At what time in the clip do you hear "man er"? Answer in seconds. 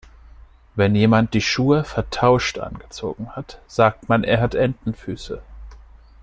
4.09-4.41